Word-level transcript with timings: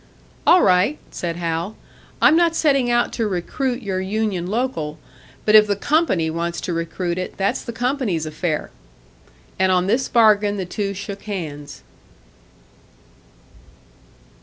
"All 0.47 0.63
right," 0.63 0.97
said 1.11 1.35
Hal. 1.35 1.75
"I'm 2.23 2.35
not 2.35 2.55
setting 2.55 2.89
out 2.89 3.13
to 3.13 3.27
recruit 3.27 3.83
your 3.83 4.01
union 4.01 4.47
local, 4.47 4.97
but 5.45 5.53
if 5.53 5.67
the 5.67 5.75
company 5.75 6.27
wants 6.31 6.59
to 6.61 6.73
recruit 6.73 7.19
it, 7.19 7.37
that's 7.37 7.61
the 7.61 7.71
company's 7.71 8.25
affair!" 8.25 8.71
And 9.59 9.71
on 9.71 9.85
this 9.85 10.07
bargain 10.07 10.57
the 10.57 10.65
two 10.65 10.95
shook 10.95 11.21
hands. 11.25 11.83